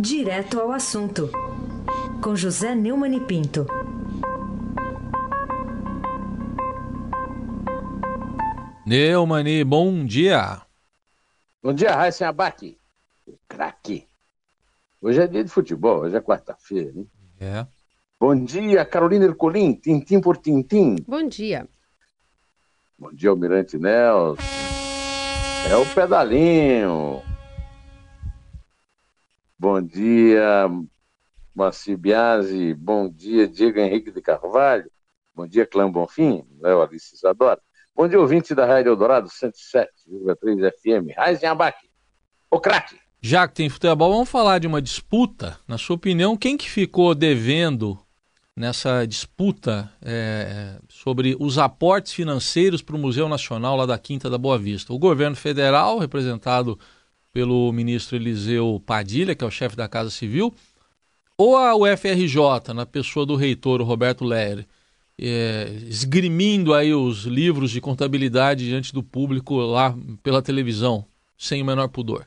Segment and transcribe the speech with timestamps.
[0.00, 1.28] Direto ao assunto,
[2.22, 3.66] com José Neumann e Pinto.
[8.86, 10.62] Neumani, bom dia.
[11.60, 12.78] Bom dia, Raíssa Abac.
[13.48, 14.06] Craque.
[15.02, 17.10] Hoje é dia de futebol, hoje é quarta-feira, hein?
[17.40, 17.66] É.
[18.20, 20.94] Bom dia, Carolina Ercolim, tintim por tintim.
[21.08, 21.68] Bom dia.
[22.96, 24.40] Bom dia, Almirante Nelson.
[25.68, 27.27] É o pedalinho.
[29.60, 30.70] Bom dia,
[31.52, 32.74] Maci Biasi.
[32.74, 34.88] Bom dia, Diego Henrique de Carvalho.
[35.34, 36.44] Bom dia, Clã Bonfim.
[36.60, 37.60] Léo Alice Isadora.
[37.92, 41.16] Bom dia, ouvinte da Rádio Eldorado 107,3 FM.
[41.16, 41.76] Raizen Abac.
[42.48, 42.96] O craque.
[43.20, 45.58] Já que tem futebol, vamos falar de uma disputa.
[45.66, 47.98] Na sua opinião, quem que ficou devendo
[48.54, 54.38] nessa disputa é, sobre os aportes financeiros para o Museu Nacional lá da Quinta da
[54.38, 54.92] Boa Vista?
[54.92, 56.78] O governo federal, representado
[57.32, 60.54] pelo ministro Eliseu Padilha, que é o chefe da Casa Civil,
[61.36, 64.66] ou a UFRJ, na pessoa do reitor Roberto Lery?
[65.20, 71.04] é, esgrimindo aí os livros de contabilidade diante do público lá pela televisão,
[71.36, 72.26] sem o menor pudor.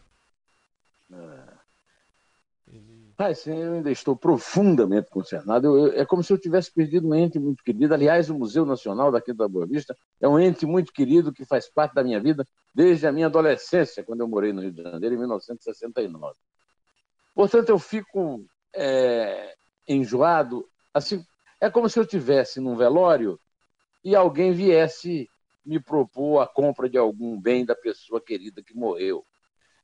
[3.24, 5.68] Ah, sim, eu ainda estou profundamente concernado.
[5.68, 7.94] Eu, eu, é como se eu tivesse perdido um ente muito querido.
[7.94, 11.70] Aliás, o Museu Nacional daqui da Boa Vista é um ente muito querido que faz
[11.70, 15.14] parte da minha vida desde a minha adolescência, quando eu morei no Rio de Janeiro,
[15.14, 16.36] em 1969.
[17.36, 19.54] Portanto, eu fico é,
[19.88, 21.24] enjoado, assim
[21.62, 23.40] é como se eu tivesse num velório
[24.04, 25.30] e alguém viesse
[25.64, 29.24] me propor a compra de algum bem da pessoa querida que morreu.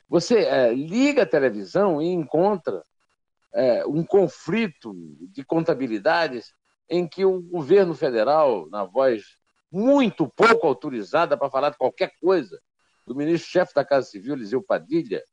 [0.10, 2.82] Você é, liga a televisão e encontra
[3.58, 4.94] é, um conflito
[5.32, 6.54] de contabilidades
[6.88, 9.24] em que o governo federal, na voz
[9.72, 12.62] muito pouco autorizada para falar de qualquer coisa,
[13.06, 15.24] do ministro-chefe da Casa Civil, Liseu Padilha,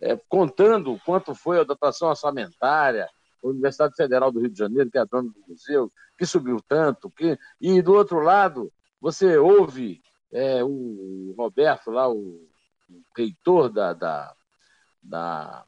[0.00, 3.08] é, contando quanto foi a dotação orçamentária,
[3.42, 6.60] a Universidade Federal do Rio de Janeiro, que é a dona do museu, que subiu
[6.68, 7.36] tanto, que...
[7.60, 10.00] e do outro lado, você ouve
[10.32, 12.48] é, o Roberto, lá, o
[13.16, 14.34] reitor da, da,
[15.02, 15.64] da,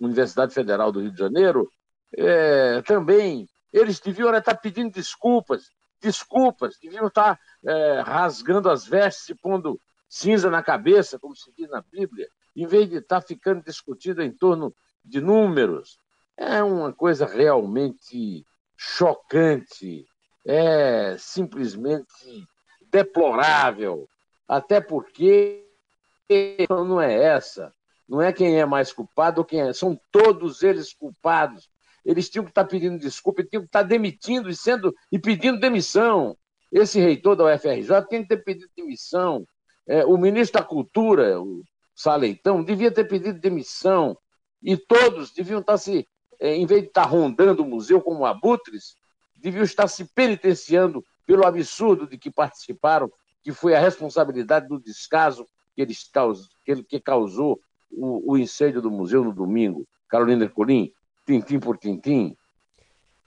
[0.00, 1.70] Universidade Federal do Rio de Janeiro,
[2.16, 8.86] é, também, eles deviam estar tá pedindo desculpas, desculpas, deviam estar tá, é, rasgando as
[8.86, 13.20] vestes e pondo cinza na cabeça, como se diz na Bíblia, em vez de estar
[13.20, 15.98] tá ficando discutido em torno de números,
[16.36, 18.44] é uma coisa realmente
[18.76, 20.06] chocante,
[20.46, 22.46] é simplesmente
[22.90, 24.08] deplorável,
[24.46, 25.66] até porque
[26.68, 27.74] não é essa,
[28.08, 31.68] não é quem é mais culpado ou quem é, são todos eles culpados.
[32.04, 36.36] Eles tinham que estar pedindo desculpa, tinham que estar demitindo e sendo e pedindo demissão.
[36.70, 39.46] Esse reitor da UFRJ tem que ter pedido demissão.
[39.86, 41.62] É, o ministro da Cultura, o
[41.94, 44.16] Saleitão, devia ter pedido demissão.
[44.62, 46.06] E todos deviam estar se
[46.40, 48.96] é, em vez de estar rondando o museu como abutres,
[49.36, 53.10] deviam estar se penitenciando pelo absurdo de que participaram,
[53.42, 56.10] que foi a responsabilidade do descaso que, eles
[56.64, 57.60] que, ele, que causou
[57.96, 59.86] o, o, incêndio do museu no domingo.
[60.08, 60.92] Carolina Colim,
[61.26, 62.36] tintim por tintim.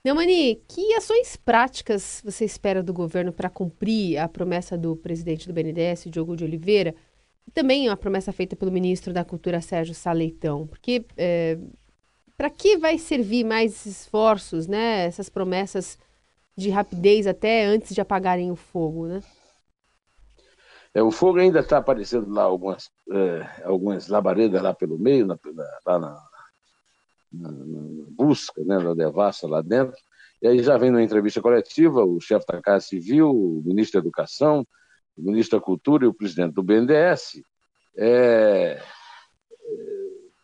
[0.04, 5.52] Neumani, que ações práticas você espera do governo para cumprir a promessa do presidente do
[5.52, 6.94] BNDES, Diogo de Oliveira,
[7.46, 10.66] e também a promessa feita pelo ministro da Cultura, Sérgio Saleitão?
[10.66, 11.58] Porque é,
[12.36, 15.04] para que vai servir mais esforços, né?
[15.04, 15.98] Essas promessas
[16.56, 19.20] de rapidez até antes de apagarem o fogo, né?
[20.98, 25.38] É, o fogo ainda está aparecendo lá algumas, é, algumas labaredas lá pelo meio, na,
[25.86, 26.22] lá na,
[27.32, 29.96] na, na, busca, né, na devassa lá dentro.
[30.42, 34.06] E aí já vem na entrevista coletiva o chefe da Casa Civil, o ministro da
[34.06, 34.66] Educação,
[35.16, 37.42] o ministro da Cultura e o presidente do BNDES.
[37.96, 38.82] É,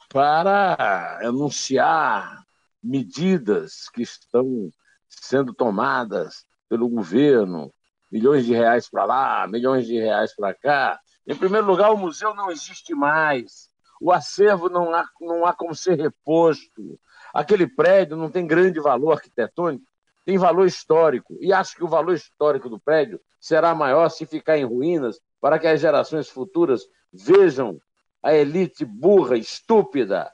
[0.09, 2.45] para anunciar
[2.81, 4.71] medidas que estão
[5.09, 7.73] sendo tomadas pelo governo,
[8.15, 11.01] milhões de reais para lá, milhões de reais para cá.
[11.27, 13.69] Em primeiro lugar, o museu não existe mais,
[14.01, 16.97] o acervo não há, não há como ser reposto,
[17.35, 19.85] aquele prédio não tem grande valor arquitetônico,
[20.25, 24.57] tem valor histórico, e acho que o valor histórico do prédio será maior se ficar
[24.57, 26.83] em ruínas, para que as gerações futuras
[27.13, 27.81] vejam
[28.23, 30.33] a elite burra, estúpida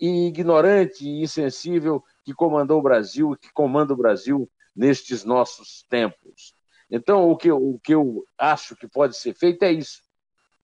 [0.00, 5.84] e ignorante e insensível que comandou o Brasil e que comanda o Brasil nestes nossos
[5.88, 6.58] tempos.
[6.90, 10.02] Então, o que, o que eu acho que pode ser feito é isso.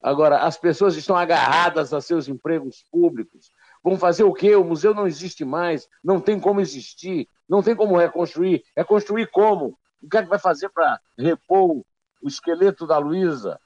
[0.02, 3.50] Agora, as pessoas estão agarradas a seus empregos públicos.
[3.82, 4.54] Vão fazer o quê?
[4.56, 8.64] O museu não existe mais, não tem como existir, não tem como reconstruir.
[8.74, 9.78] É construir como?
[10.02, 11.82] O que é que vai fazer para repor
[12.22, 13.58] o esqueleto da Luísa,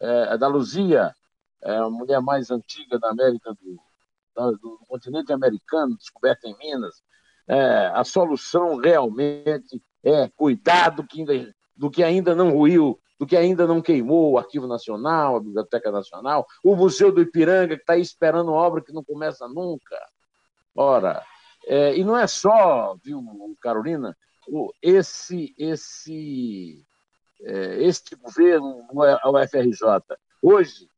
[0.00, 1.14] é, da Luzia,
[1.62, 3.80] é a mulher mais antiga da América do,
[4.58, 7.02] do continente americano, descoberta em Minas.
[7.48, 13.26] É, a solução realmente é cuidar do que, ainda, do que ainda não ruiu, do
[13.26, 17.82] que ainda não queimou o Arquivo Nacional, a Biblioteca Nacional, o Museu do Ipiranga, que
[17.82, 19.98] está esperando obra que não começa nunca.
[20.74, 21.24] Ora,
[21.66, 23.22] é, e não é só, viu,
[23.60, 24.16] Carolina,
[24.48, 26.84] o, esse, esse,
[27.42, 29.82] é, este governo, o UFRJ.
[30.42, 30.88] Hoje,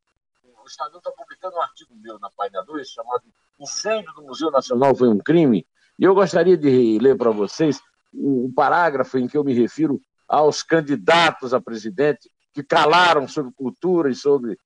[0.44, 3.24] o Estadão está publicando um artigo meu na página 2 chamado
[3.58, 5.66] Incêndio do Museu Nacional foi um crime.
[5.98, 7.80] E eu gostaria de ler para vocês
[8.12, 14.10] um parágrafo em que eu me refiro aos candidatos a presidente que calaram sobre cultura
[14.10, 14.58] e sobre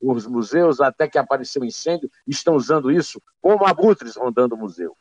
[0.00, 4.96] os museus até que apareceu incêndio e estão usando isso como abutres rondando o museu.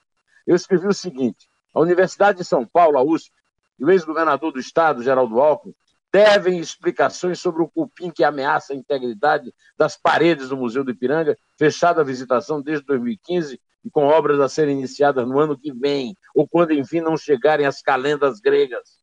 [0.45, 3.31] Eu escrevi o seguinte: a Universidade de São Paulo, a USP,
[3.79, 5.75] e o ex-governador do estado, Geraldo Alckmin,
[6.11, 11.37] devem explicações sobre o cupim que ameaça a integridade das paredes do Museu do Ipiranga,
[11.57, 16.15] fechado à visitação desde 2015 e com obras a serem iniciadas no ano que vem,
[16.33, 18.97] ou quando enfim não chegarem as calendas gregas.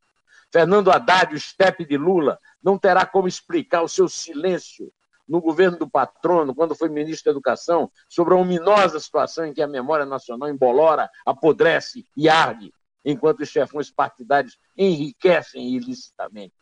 [0.55, 4.93] Fernando Haddad, o estepe de Lula, não terá como explicar o seu silêncio
[5.27, 9.61] no governo do patrono, quando foi ministro da Educação, sobre a ominosa situação em que
[9.61, 12.73] a memória nacional embolora, apodrece e arde,
[13.05, 16.55] enquanto os chefões partidários enriquecem ilicitamente.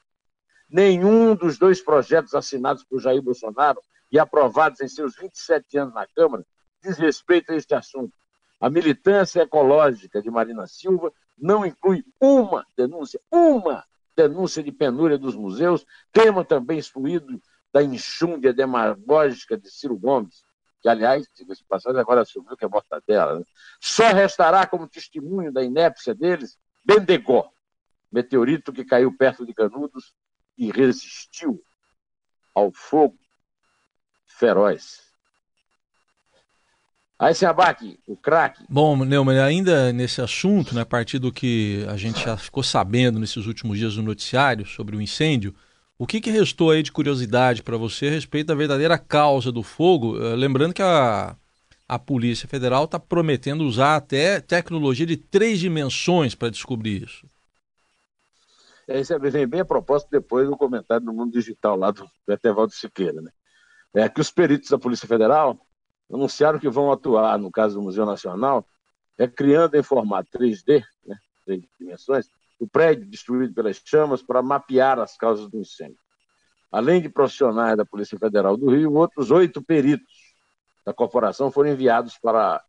[0.70, 6.06] Nenhum dos dois projetos assinados por Jair Bolsonaro e aprovados em seus 27 anos na
[6.06, 6.46] Câmara
[6.82, 8.14] diz respeito a este assunto.
[8.58, 11.12] A militância ecológica de Marina Silva
[11.42, 13.84] não inclui uma denúncia, uma
[14.16, 17.42] denúncia de penúria dos museus, tema também excluído
[17.72, 20.44] da enxúndia demagógica de Ciro Gomes,
[20.80, 23.40] que, aliás, esse passagem agora assumiu que é mortadela.
[23.40, 23.44] Né?
[23.80, 27.52] Só restará como testemunho da inépcia deles Bendegó,
[28.10, 30.14] meteorito que caiu perto de Canudos
[30.56, 31.60] e resistiu
[32.54, 33.18] ao fogo
[34.26, 35.11] feroz.
[37.18, 38.64] Aí abaque, o craque.
[38.68, 43.18] Bom, Neumann, ainda nesse assunto, né, a partir do que a gente já ficou sabendo
[43.18, 45.54] nesses últimos dias no noticiário sobre o incêndio,
[45.96, 49.62] o que, que restou aí de curiosidade para você a respeito da verdadeira causa do
[49.62, 50.16] fogo?
[50.16, 51.36] Uh, lembrando que a,
[51.88, 57.24] a Polícia Federal está prometendo usar até tecnologia de três dimensões para descobrir isso.
[58.88, 62.72] É, isso vem bem a propósito depois do comentário do mundo digital lá do Etevaldo
[62.72, 63.22] Siqueira.
[63.22, 63.30] Né?
[63.94, 65.56] É que os peritos da Polícia Federal
[66.10, 68.66] anunciaram que vão atuar, no caso do Museu Nacional,
[69.18, 72.26] é, criando em formato 3D, né, três dimensões,
[72.58, 75.98] o prédio destruído pelas chamas para mapear as causas do incêndio.
[76.70, 80.32] Além de profissionais da Polícia Federal do Rio, outros oito peritos
[80.86, 82.62] da corporação foram enviados para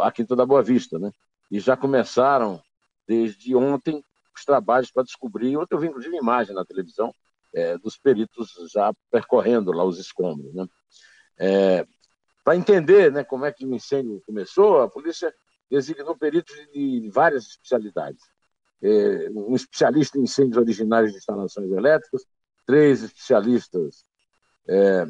[0.00, 1.10] a Quinta da Boa Vista, né?
[1.50, 2.60] E já começaram,
[3.06, 4.02] desde ontem,
[4.34, 5.56] os trabalhos para descobrir.
[5.56, 7.14] Ontem eu vi, inclusive, imagem na televisão
[7.54, 10.66] é, dos peritos já percorrendo lá os escombros, né?
[11.38, 11.86] É,
[12.46, 15.34] para entender né, como é que o incêndio começou, a polícia
[15.68, 18.22] designou peritos de várias especialidades
[18.80, 22.22] é, um especialista em incêndios originários de instalações elétricas,
[22.64, 24.04] três especialistas
[24.68, 25.06] é,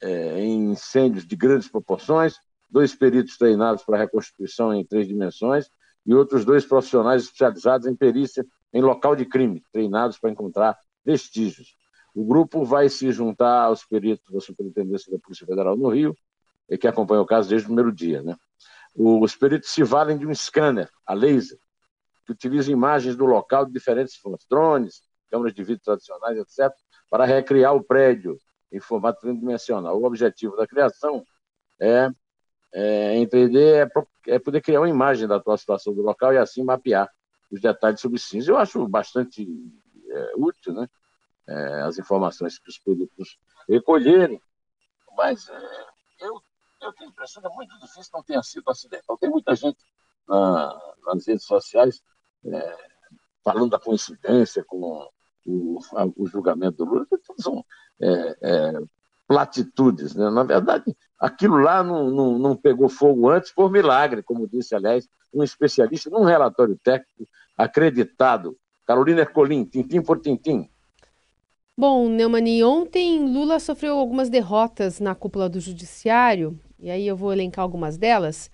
[0.00, 2.36] é, em incêndios de grandes proporções,
[2.70, 5.68] dois peritos treinados para reconstituição em três dimensões
[6.06, 11.76] e outros dois profissionais especializados em perícia em local de crime, treinados para encontrar vestígios.
[12.18, 16.16] O grupo vai se juntar aos peritos da Superintendência da Polícia Federal no Rio,
[16.80, 18.20] que acompanha o caso desde o primeiro dia.
[18.24, 18.36] Né?
[18.92, 21.56] Os peritos se valem de um scanner a laser,
[22.26, 26.74] que utiliza imagens do local de diferentes fontes, drones, câmeras de vídeo tradicionais, etc.,
[27.08, 28.36] para recriar o prédio
[28.72, 29.96] em formato tridimensional.
[29.96, 31.22] O objetivo da criação
[31.80, 32.10] é,
[32.74, 36.64] é 3D é, é, poder criar uma imagem da atual situação do local e assim
[36.64, 37.08] mapear
[37.48, 38.50] os detalhes sobre cinza.
[38.50, 39.46] Eu acho bastante
[40.10, 40.88] é, útil, né?
[41.48, 43.38] É, as informações que os produtos
[43.68, 44.40] recolherem,
[45.16, 45.86] mas é,
[46.20, 46.40] eu,
[46.82, 49.16] eu tenho a impressão que é muito difícil não tenha sido acidental.
[49.16, 49.78] Tem muita gente
[50.28, 52.02] na, nas redes sociais
[52.44, 52.76] é,
[53.42, 55.08] falando da coincidência com
[55.46, 55.78] o,
[56.16, 57.06] o julgamento do Lula,
[57.38, 57.64] são
[59.26, 60.14] platitudes.
[60.14, 60.28] Né?
[60.30, 65.08] Na verdade, aquilo lá não, não, não, pegou fogo antes por milagre, como disse, aliás,
[65.32, 68.56] um especialista num relatório técnico acreditado.
[68.86, 70.70] Carolina Ercolim, tintim por tintim.
[71.80, 77.32] Bom, Neumani, ontem Lula sofreu algumas derrotas na cúpula do Judiciário, e aí eu vou
[77.32, 78.50] elencar algumas delas.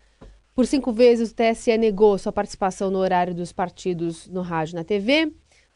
[0.54, 4.76] Por cinco vezes, o TSE negou sua participação no horário dos partidos no rádio e
[4.76, 5.32] na TV.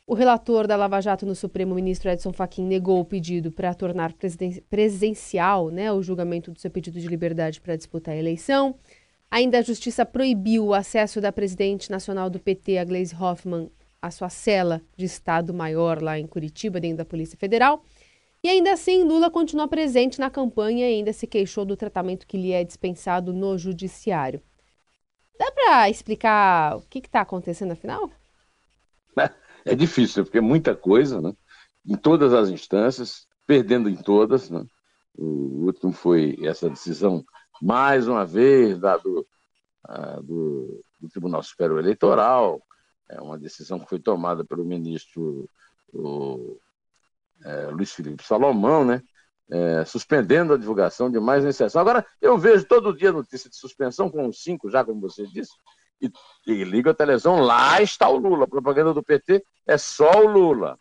[0.07, 4.13] O relator da Lava Jato no Supremo, ministro Edson Fachin, negou o pedido para tornar
[4.69, 8.75] presencial né, o julgamento do seu pedido de liberdade para disputar a eleição.
[9.31, 14.11] Ainda a Justiça proibiu o acesso da presidente nacional do PT, a Gleisi Hoffmann, à
[14.11, 17.85] sua cela de Estado-Maior lá em Curitiba, dentro da Polícia Federal.
[18.43, 22.37] E ainda assim, Lula continua presente na campanha e ainda se queixou do tratamento que
[22.37, 24.41] lhe é dispensado no judiciário.
[25.39, 28.11] Dá para explicar o que está acontecendo afinal?
[29.65, 31.33] É difícil, porque é muita coisa, né?
[31.85, 34.65] Em todas as instâncias, perdendo em todas, né?
[35.17, 37.25] O último foi essa decisão,
[37.61, 39.27] mais uma vez, da, do,
[40.23, 42.63] do, do Tribunal Superior Eleitoral,
[43.09, 45.49] é uma decisão que foi tomada pelo ministro
[45.93, 46.59] o,
[47.45, 49.03] é, Luiz Felipe Salomão, né?
[49.51, 51.81] É, suspendendo a divulgação de mais exceção.
[51.81, 55.53] Agora, eu vejo todo dia notícia de suspensão, com cinco já, como você disse,
[56.03, 56.13] e,
[56.47, 58.45] e liga a televisão, lá está o Lula.
[58.45, 60.79] A propaganda do PT é só o Lula.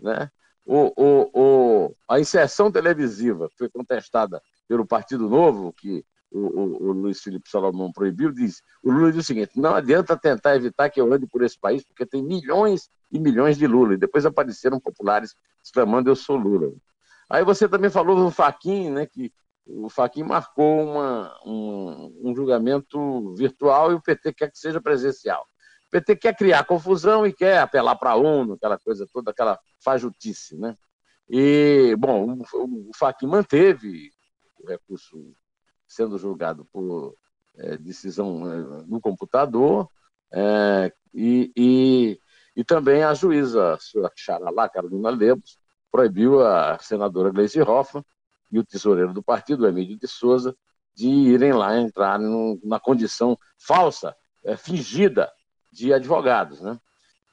[0.00, 0.30] Né?
[0.64, 6.92] O, o, o, a inserção televisiva foi contestada pelo Partido Novo, que o, o, o,
[6.92, 11.00] Luiz Felipe Salomão proibiu, diz, o Lula diz o seguinte, não adianta tentar evitar que
[11.00, 13.94] eu ande por esse país, porque tem milhões e milhões de Lula.
[13.94, 16.72] E depois apareceram populares exclamando, eu sou Lula.
[17.30, 19.32] Aí você também falou do Faquin, né, que
[19.66, 25.44] o Faquin marcou uma, um, um, julgamento virtual e o PT quer que seja presencial.
[25.88, 29.58] O PT quer criar confusão e quer apelar para a ONU, aquela coisa toda, aquela
[29.82, 30.76] fajutice, né?
[31.28, 34.10] E, bom, o, o manteve
[34.58, 35.34] o recurso
[35.86, 37.16] sendo julgado por
[37.56, 39.88] é, decisão é, no computador
[40.32, 42.20] é, e, e,
[42.54, 45.58] e, também a juíza, a senhora Xaralá, Carolina Lemos,
[45.90, 48.04] proibiu a senadora Gleisi Hoffmann
[48.50, 50.54] e o tesoureiro do partido, Emílio de Souza,
[50.94, 54.14] de irem lá entrar no, na condição falsa,
[54.44, 55.30] é, fingida
[55.72, 56.60] de advogados.
[56.60, 56.78] Né?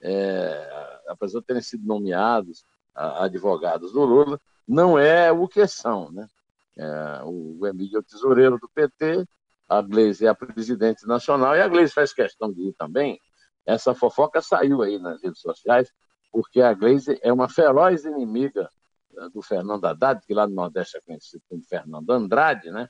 [0.02, 6.12] É, apesar de terem sido nomeados a, advogados do Lula, não é o que são.
[6.12, 6.28] Né?
[6.78, 9.26] É, o Emílio é o tesoureiro do PT,
[9.70, 13.20] a Gleisi é a presidente nacional, e a Gleisi faz questão de ir também.
[13.66, 15.92] Essa fofoca saiu aí nas redes sociais,
[16.32, 18.70] porque a Gleisi é uma feroz inimiga
[19.18, 22.88] eh, do Fernando Haddad, que lá no Nordeste é conhecido como Fernando Andrade, né?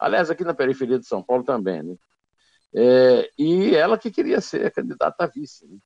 [0.00, 1.96] Aliás, aqui na periferia de São Paulo também, né?
[2.74, 5.78] É, e ela que queria ser candidata a vice, né?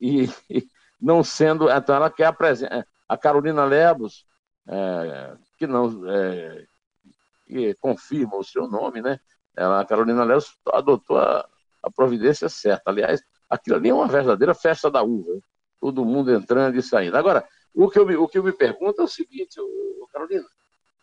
[0.00, 0.66] e, e,
[1.00, 4.24] não sendo, então ela quer apresentar a Carolina Lebos,
[4.68, 6.64] é, que não é,
[7.50, 9.18] que confirma o seu nome, né?
[9.56, 11.46] Ela, a Carolina Lebos adotou a,
[11.82, 12.90] a providência certa.
[12.90, 15.40] Aliás, aquilo ali é uma verdadeira festa da uva.
[15.80, 17.16] Todo mundo entrando e saindo.
[17.16, 19.60] Agora, o que eu me, o que eu me pergunto é o seguinte,
[20.12, 20.46] Carolina,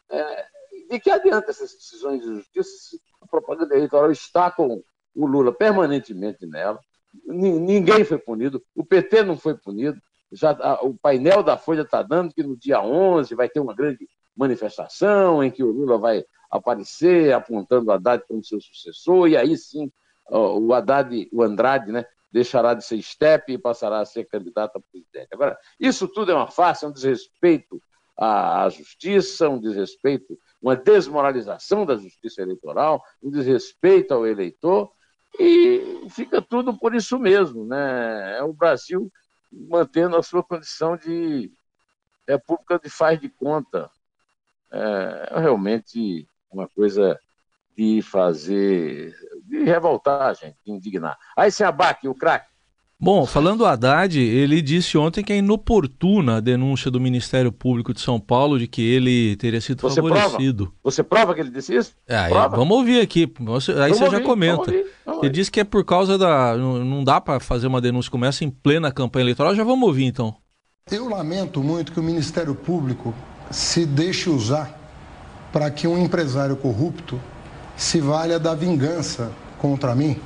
[0.10, 0.46] é,
[0.90, 4.84] de que adianta essas decisões de justiça se a propaganda eleitoral está com
[5.16, 6.80] o Lula permanentemente nela,
[7.26, 10.00] ninguém foi punido, o PT não foi punido,
[10.32, 13.74] já a, o painel da Folha está dando que no dia 11 vai ter uma
[13.74, 19.38] grande manifestação em que o Lula vai aparecer apontando o Haddad como seu sucessor, e
[19.38, 19.92] aí sim
[20.30, 24.82] o Haddad, o Andrade, né, deixará de ser estepe e passará a ser candidato a
[24.82, 25.30] presidente.
[25.32, 27.82] Agora, isso tudo é uma farsa, é um desrespeito
[28.18, 34.92] à justiça, um desrespeito, uma desmoralização da justiça eleitoral, um desrespeito ao eleitor,
[35.40, 37.66] e fica tudo por isso mesmo.
[37.66, 38.38] Né?
[38.38, 39.12] É o Brasil
[39.52, 41.52] mantendo a sua condição de
[42.28, 43.90] república de faz de conta.
[44.72, 46.28] É realmente
[46.58, 47.20] uma coisa
[47.78, 49.14] de fazer,
[49.46, 51.18] de revoltar, gente, de indignar.
[51.36, 52.48] Aí se abaque, o craque.
[53.00, 57.94] Bom, falando do Haddad, ele disse ontem que é inoportuna a denúncia do Ministério Público
[57.94, 60.66] de São Paulo de que ele teria sido você favorecido.
[60.66, 60.80] Prova?
[60.84, 61.94] Você prova que ele disse isso?
[62.08, 63.32] É, vamos ouvir aqui.
[63.40, 64.56] Você, aí vamos você ouvir, já comenta.
[64.56, 66.58] Vamos ouvir, vamos ele disse que é por causa da.
[66.58, 69.54] Não, não dá para fazer uma denúncia como essa em plena campanha eleitoral.
[69.54, 70.36] Já vamos ouvir então.
[70.90, 73.14] Eu lamento muito que o Ministério Público
[73.52, 74.77] se deixe usar
[75.52, 77.20] para que um empresário corrupto
[77.76, 80.20] se valha da vingança contra mim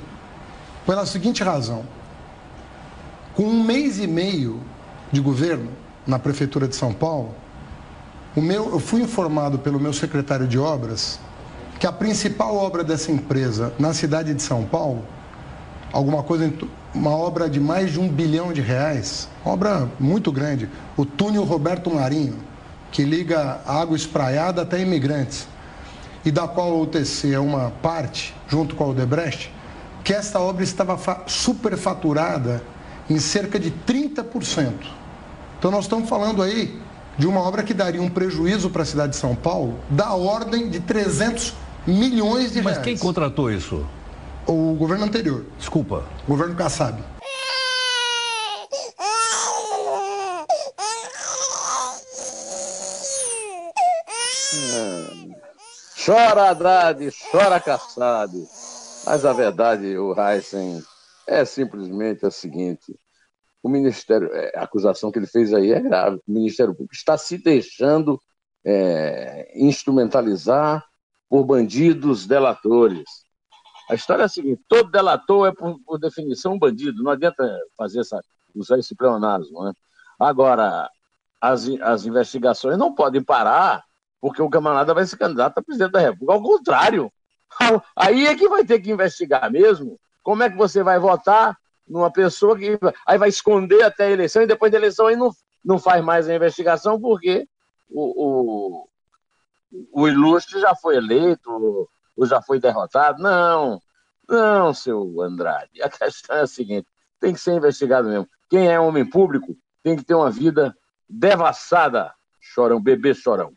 [0.86, 1.84] pela seguinte razão.
[3.34, 4.60] Com um mês e meio
[5.10, 5.70] de governo
[6.06, 7.34] na Prefeitura de São Paulo,
[8.34, 11.20] o meu, eu fui informado pelo meu secretário de obras
[11.78, 15.04] que a principal obra dessa empresa na cidade de São Paulo,
[15.92, 16.52] alguma coisa,
[16.94, 21.92] uma obra de mais de um bilhão de reais, obra muito grande, o túnel Roberto
[21.92, 22.36] Marinho,
[22.92, 25.48] que liga Água Espraiada até Imigrantes
[26.24, 29.52] e da qual a UTC é uma parte, junto com a Odebrecht,
[30.04, 30.96] que esta obra estava
[31.26, 32.62] superfaturada
[33.08, 34.72] em cerca de 30%.
[35.58, 36.80] Então nós estamos falando aí
[37.18, 40.68] de uma obra que daria um prejuízo para a cidade de São Paulo da ordem
[40.68, 41.54] de 300
[41.86, 42.76] milhões de reais.
[42.76, 43.84] Mas quem contratou isso?
[44.46, 45.44] O governo anterior.
[45.58, 46.04] Desculpa.
[46.26, 46.98] O governo Kassab.
[56.04, 58.32] Chora Haddad, chora Kassab.
[59.06, 60.82] Mas a verdade, o Heisen,
[61.28, 62.98] é simplesmente a seguinte:
[63.62, 66.16] o Ministério, é, a acusação que ele fez aí é grave.
[66.26, 68.20] O Ministério Público está se deixando
[68.64, 70.84] é, instrumentalizar
[71.28, 73.04] por bandidos delatores.
[73.88, 77.00] A história é a seguinte: todo delator é, por, por definição, um bandido.
[77.00, 77.44] Não adianta
[77.76, 78.20] fazer essa,
[78.56, 79.62] usar esse pleonasmo.
[79.66, 79.72] Né?
[80.18, 80.90] Agora,
[81.40, 83.84] as, as investigações não podem parar
[84.22, 86.32] porque o camarada vai ser candidato a presidente da República.
[86.32, 87.12] Ao contrário,
[87.96, 89.98] aí é que vai ter que investigar mesmo.
[90.22, 94.40] Como é que você vai votar numa pessoa que aí vai esconder até a eleição
[94.40, 95.32] e depois da eleição aí não,
[95.64, 97.48] não faz mais a investigação porque
[97.90, 98.88] o, o,
[99.92, 101.50] o ilustre já foi eleito
[102.16, 103.20] ou já foi derrotado?
[103.20, 103.80] Não,
[104.28, 105.82] não, seu Andrade.
[105.82, 106.86] A questão é a seguinte:
[107.18, 108.28] tem que ser investigado mesmo.
[108.48, 110.72] Quem é homem público tem que ter uma vida
[111.08, 112.14] devassada.
[112.40, 113.52] Chorão, bebê chorão.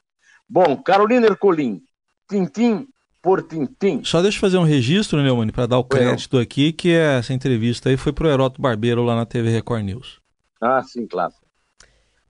[0.48, 1.82] Bom, Carolina Ercolim,
[2.30, 2.88] Tintim
[3.22, 4.04] por Tintim.
[4.04, 7.90] Só deixa eu fazer um registro, Neumann, para dar o crédito aqui, que essa entrevista
[7.90, 10.22] aí foi para o Heroto Barbeiro lá na TV Record News.
[10.62, 11.34] Ah, sim, claro.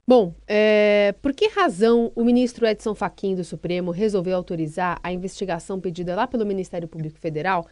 [0.07, 5.79] Bom, é, por que razão o ministro Edson Fachin do Supremo resolveu autorizar a investigação
[5.81, 7.67] pedida lá pelo Ministério Público Federal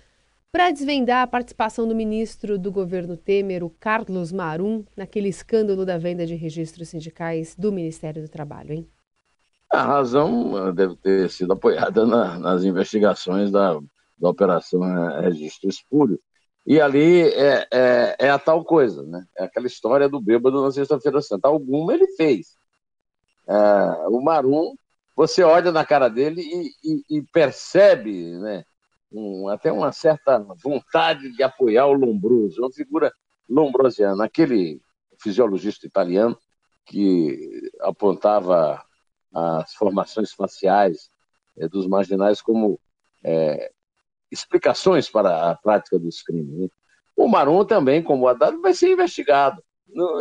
[0.52, 5.98] para desvendar a participação do ministro do governo Temer, o Carlos Marum, naquele escândalo da
[5.98, 8.88] venda de registros sindicais do Ministério do Trabalho, hein?
[9.74, 13.80] A razão deve ter sido apoiada na, nas investigações da,
[14.16, 14.82] da Operação
[15.20, 16.20] Registro Espúrio.
[16.64, 19.26] E ali é, é, é, a tal coisa, né?
[19.36, 21.48] É aquela história do bêbado na Sexta-feira Santa.
[21.48, 22.56] Alguma ele fez.
[23.48, 23.54] É,
[24.10, 24.76] o Marum,
[25.16, 28.64] você olha na cara dele e, e, e percebe, né?
[29.12, 33.12] Um, até uma certa vontade de apoiar o Lombroso, uma figura
[33.50, 34.80] lombrosiana, aquele
[35.20, 36.38] fisiologista italiano
[36.86, 38.80] que apontava
[39.34, 41.10] as formações faciais
[41.58, 42.80] é, dos marginais como
[43.24, 43.72] é,
[44.32, 46.58] explicações para a prática dos crimes.
[46.58, 46.68] Né?
[47.16, 49.64] O Marum também, como o Haddad, vai ser investigado.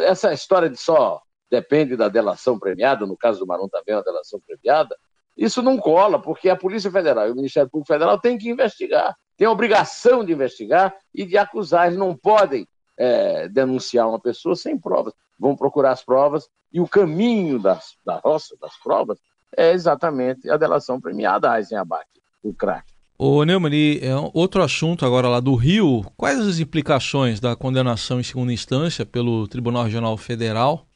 [0.03, 4.05] Essa história de só depende da delação premiada, no caso do Marum também é uma
[4.05, 4.97] delação premiada,
[5.37, 9.17] isso não cola, porque a Polícia Federal e o Ministério Público Federal têm que investigar,
[9.37, 11.87] têm a obrigação de investigar e de acusar.
[11.87, 12.67] Eles não podem
[13.03, 15.13] é, denunciar uma pessoa sem provas.
[15.37, 19.19] Vão procurar as provas e o caminho das, da roça, das provas,
[19.57, 22.07] é exatamente a delação premiada a Eisenabach,
[22.45, 22.85] o crack.
[23.19, 28.23] Ô Neumann, é outro assunto agora lá do Rio, quais as implicações da condenação em
[28.23, 30.87] segunda instância pelo Tribunal Regional Federal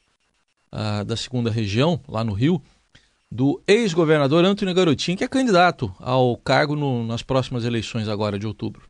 [0.73, 2.61] uh, da segunda região, lá no Rio,
[3.29, 8.47] do ex-governador Antônio Garotinho, que é candidato ao cargo no, nas próximas eleições agora de
[8.47, 8.89] outubro?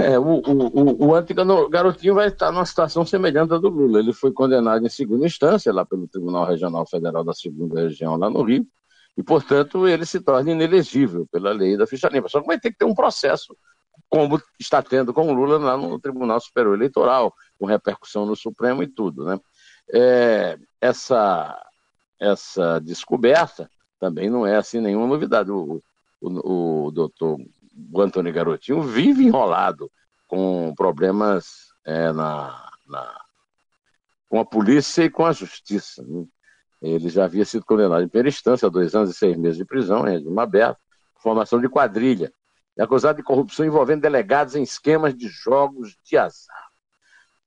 [0.00, 4.00] É, o, o, o, o garotinho vai estar numa situação semelhante à do Lula.
[4.00, 8.28] Ele foi condenado em segunda instância, lá pelo Tribunal Regional Federal da Segunda Região, lá
[8.28, 8.66] no Rio,
[9.16, 12.28] e, portanto, ele se torna inelegível pela lei da ficha limpa.
[12.28, 13.56] Só que vai ter que ter um processo,
[14.08, 18.82] como está tendo com o Lula lá no Tribunal Superior Eleitoral, com repercussão no Supremo
[18.82, 19.24] e tudo.
[19.24, 19.40] Né?
[19.92, 21.64] É, essa,
[22.20, 25.50] essa descoberta também não é assim nenhuma novidade.
[25.50, 25.80] O,
[26.20, 27.38] o, o doutor
[27.92, 29.90] o Antônio Garotinho vive enrolado
[30.26, 33.20] com problemas é, na, na,
[34.28, 36.02] com a polícia e com a justiça.
[36.02, 36.24] Né?
[36.82, 39.64] Ele já havia sido condenado em primeira instância a dois anos e seis meses de
[39.64, 40.78] prisão, em regime aberto,
[41.16, 42.32] formação de quadrilha,
[42.76, 46.68] e acusado de corrupção envolvendo delegados em esquemas de jogos de azar.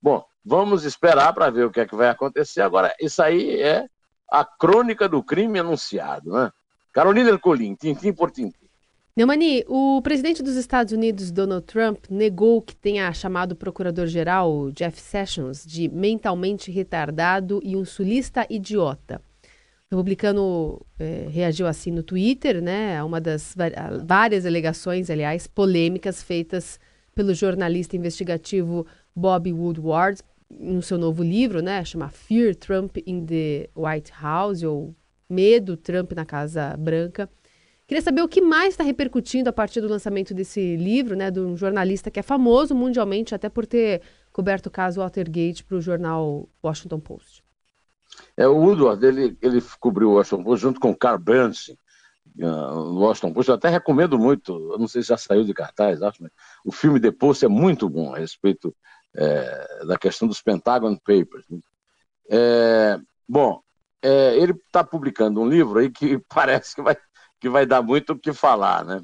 [0.01, 2.61] Bom, vamos esperar para ver o que é que vai acontecer.
[2.61, 3.87] Agora, isso aí é
[4.31, 6.51] a crônica do crime anunciado, né?
[6.91, 8.68] Carolina Ercolim, tintim por tintim.
[9.19, 14.97] Neumani, o presidente dos Estados Unidos, Donald Trump, negou que tenha chamado o procurador-geral, Jeff
[14.97, 19.21] Sessions, de mentalmente retardado e um sulista idiota.
[19.91, 23.53] O republicano é, reagiu assim no Twitter, né, a uma das
[24.05, 26.79] várias alegações, aliás, polêmicas feitas
[27.13, 33.69] pelo jornalista investigativo Bob Woodward no seu novo livro, né, chama Fear Trump in the
[33.75, 34.95] White House, ou
[35.29, 37.29] Medo Trump na Casa Branca.
[37.89, 41.39] Queria saber o que mais está repercutindo a partir do lançamento desse livro, né, de
[41.39, 45.81] um jornalista que é famoso mundialmente, até por ter coberto o caso Watergate para o
[45.81, 47.43] jornal Washington Post.
[48.37, 51.79] É, o Woodward, ele, ele cobriu o Washington Post junto com o Carl Bernstein,
[52.37, 53.49] uh, no Washington Post.
[53.49, 56.31] Eu até recomendo muito, eu não sei se já saiu de cartaz, acho, mas
[56.63, 58.71] o filme The Post é muito bom a respeito
[59.15, 61.49] é, da questão dos Pentagon Papers.
[61.49, 61.57] Né?
[62.29, 63.63] É, bom,
[63.99, 66.95] é, ele está publicando um livro aí que parece que vai
[67.39, 69.01] que vai dar muito o que falar, né?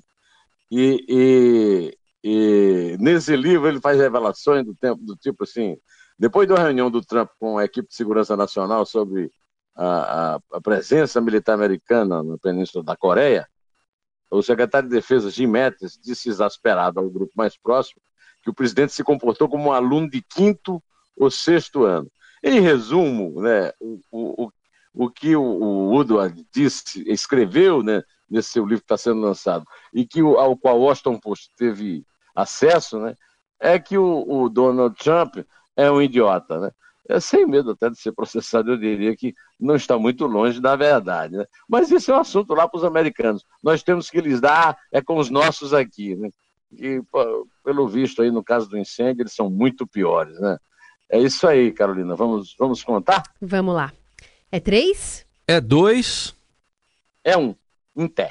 [0.72, 5.78] E, e, e, nesse livro ele faz revelações do tempo do tipo assim,
[6.18, 9.32] depois da reunião do Trump com a equipe de segurança nacional sobre
[9.76, 13.48] a, a, a presença militar americana na Península da Coreia,
[14.32, 18.02] o secretário de Defesa Jim Mattis disse exasperado ao grupo mais próximo
[18.42, 20.82] que o presidente se comportou como um aluno de quinto
[21.16, 22.10] ou sexto ano.
[22.44, 24.52] Em resumo, né, o, o,
[24.94, 29.66] o que o, o Woodward disse, escreveu, né, nesse seu livro que está sendo lançado,
[29.94, 32.04] e que o, ao qual Washington Post teve
[32.36, 33.16] acesso, né,
[33.60, 35.38] é que o, o Donald Trump
[35.76, 36.72] é um idiota, né?
[37.08, 40.76] É, sem medo até de ser processado, eu diria que não está muito longe da
[40.76, 41.38] verdade.
[41.38, 41.46] Né?
[41.70, 43.46] Mas isso é um assunto lá para os americanos.
[43.62, 46.16] Nós temos que lhes dar, é com os nossos aqui.
[46.16, 46.30] Né?
[46.72, 47.00] E,
[47.64, 50.40] pelo visto, aí no caso do incêndio, eles são muito piores.
[50.40, 50.58] Né?
[51.08, 52.16] É isso aí, Carolina.
[52.16, 53.22] Vamos, vamos contar?
[53.40, 53.94] Vamos lá.
[54.52, 55.28] É três?
[55.48, 56.36] É dois.
[57.24, 57.56] É um.
[57.96, 58.28] Em pé.